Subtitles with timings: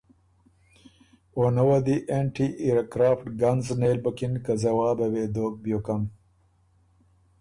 [1.35, 6.01] او نۀ وه دی انټی ائرکرافټ ګنز نېل بُکِن که ځوابه وې دوک بیوکن۔